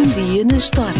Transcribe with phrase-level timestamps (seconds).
[0.00, 0.94] Um dia na história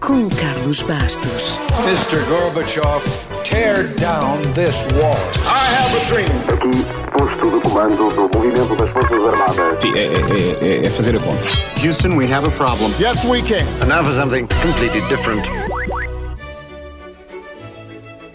[0.00, 1.58] com Carlos Bastos.
[1.86, 2.22] Mr.
[2.28, 3.02] Gorbachev,
[3.42, 5.16] tear down this wall.
[5.46, 6.28] I have a dream.
[6.52, 6.84] Aqui,
[7.16, 9.80] posto de comando do movimento das Forças Armadas.
[9.80, 11.42] Sim, é, é- é- é fazer a conta.
[11.82, 12.92] Houston, we have a problem.
[13.00, 13.64] Yes, we can.
[13.80, 15.42] And now for something completely different.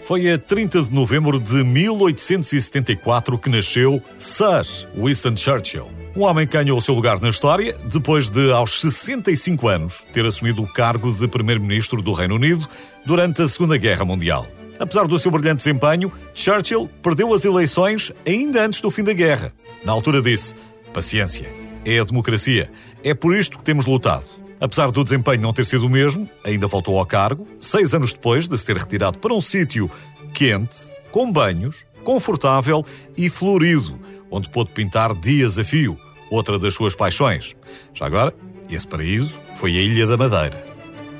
[0.02, 4.62] Foi a 30 de novembro de 1874 que nasceu Sir
[4.96, 5.99] Winston Churchill.
[6.14, 10.26] Um homem que ganhou o seu lugar na história depois de, aos 65 anos, ter
[10.26, 12.68] assumido o cargo de Primeiro-Ministro do Reino Unido
[13.06, 14.44] durante a Segunda Guerra Mundial.
[14.80, 19.52] Apesar do seu brilhante desempenho, Churchill perdeu as eleições ainda antes do fim da guerra.
[19.84, 20.56] Na altura disse:
[20.92, 21.52] Paciência,
[21.84, 22.72] é a democracia,
[23.04, 24.24] é por isto que temos lutado.
[24.60, 28.48] Apesar do desempenho não ter sido o mesmo, ainda voltou ao cargo, seis anos depois
[28.48, 29.88] de se ter retirado para um sítio
[30.34, 32.84] quente, com banhos, confortável
[33.16, 33.96] e florido,
[34.32, 35.96] onde pôde pintar dias a fio,
[36.28, 37.54] outra das suas paixões.
[37.94, 38.34] Já agora,
[38.68, 40.66] esse paraíso foi a Ilha da Madeira.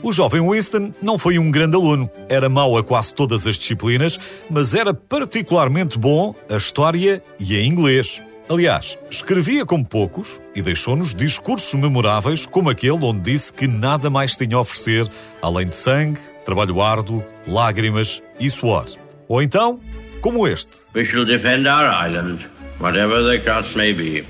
[0.03, 4.18] O jovem Winston não foi um grande aluno, era mau a quase todas as disciplinas,
[4.51, 8.21] mas era particularmente bom a história e a inglês.
[8.49, 14.37] Aliás, escrevia como poucos e deixou-nos discursos memoráveis, como aquele onde disse que nada mais
[14.37, 15.09] tinha a oferecer
[15.41, 18.87] além de sangue, trabalho árduo, lágrimas e suor.
[19.29, 19.79] Ou então,
[20.21, 20.76] como este.
[20.95, 22.40] We shall defend our island,
[22.79, 24.24] whatever the cost may be.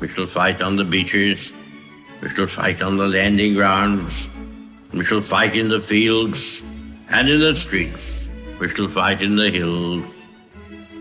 [0.00, 1.52] We shall fight on the beaches.
[2.22, 4.12] We shall fight on the landing grounds.
[4.92, 6.62] We shall fight in the fields
[7.08, 7.98] and in the streets.
[8.60, 10.04] We shall fight in the hills.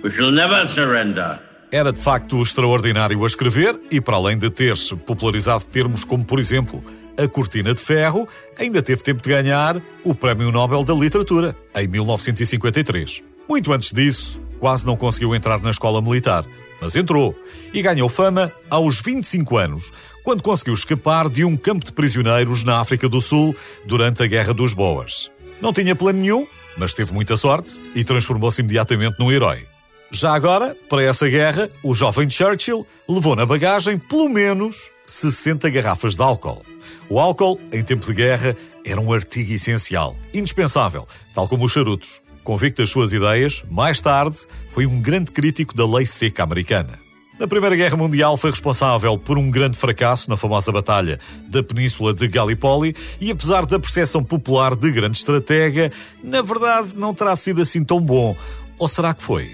[0.03, 1.39] We shall never surrender.
[1.71, 6.39] Era de facto extraordinário a escrever e, para além de ter-se popularizado termos como, por
[6.39, 6.83] exemplo,
[7.17, 11.87] a cortina de ferro, ainda teve tempo de ganhar o Prémio Nobel da Literatura, em
[11.87, 13.30] 1953.
[13.51, 16.45] Muito antes disso, quase não conseguiu entrar na escola militar,
[16.79, 17.35] mas entrou
[17.73, 19.91] e ganhou fama aos 25 anos,
[20.23, 23.53] quando conseguiu escapar de um campo de prisioneiros na África do Sul
[23.85, 25.29] durante a Guerra dos Boas.
[25.59, 29.67] Não tinha plano nenhum, mas teve muita sorte e transformou-se imediatamente num herói.
[30.09, 36.15] Já agora, para essa guerra, o jovem Churchill levou na bagagem pelo menos 60 garrafas
[36.15, 36.63] de álcool.
[37.09, 42.21] O álcool, em tempo de guerra, era um artigo essencial, indispensável, tal como os charutos.
[42.43, 46.99] Convicto das suas ideias, mais tarde foi um grande crítico da lei seca americana.
[47.39, 52.13] Na Primeira Guerra Mundial foi responsável por um grande fracasso na famosa Batalha da Península
[52.13, 55.91] de Gallipoli e, apesar da percepção popular de grande estratega,
[56.23, 58.35] na verdade não terá sido assim tão bom.
[58.77, 59.51] Ou será que foi?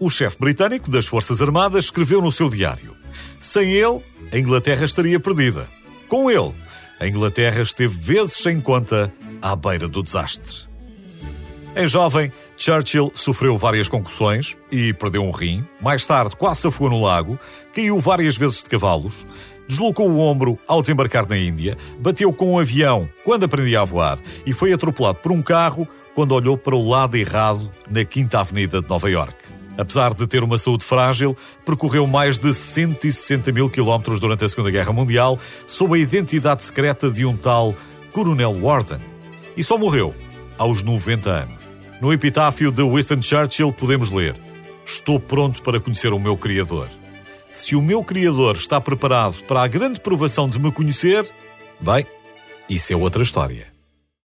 [0.00, 2.94] O chefe britânico das Forças Armadas escreveu no seu diário:
[3.38, 4.00] Sem ele,
[4.32, 5.68] a Inglaterra estaria perdida.
[6.08, 6.54] Com ele,
[7.00, 9.12] a Inglaterra esteve vezes sem conta
[9.42, 10.72] à beira do desastre.
[11.76, 15.66] Em jovem, Churchill sofreu várias concussões e perdeu um rim.
[15.80, 17.36] Mais tarde, quase se afogou no lago,
[17.72, 19.26] caiu várias vezes de cavalos,
[19.66, 24.20] deslocou o ombro ao desembarcar na Índia, bateu com um avião quando aprendia a voar
[24.46, 28.80] e foi atropelado por um carro quando olhou para o lado errado na Quinta Avenida
[28.80, 29.34] de Nova York.
[29.76, 31.36] Apesar de ter uma saúde frágil,
[31.66, 35.36] percorreu mais de 160 mil quilómetros durante a Segunda Guerra Mundial
[35.66, 37.74] sob a identidade secreta de um tal
[38.12, 39.00] Coronel Warden.
[39.56, 40.14] E só morreu
[40.56, 41.63] aos 90 anos.
[42.04, 44.34] No epitáfio de Winston Churchill podemos ler:
[44.84, 46.90] Estou pronto para conhecer o meu Criador.
[47.50, 51.26] Se o meu Criador está preparado para a grande provação de me conhecer,
[51.80, 52.04] bem,
[52.68, 53.73] isso é outra história.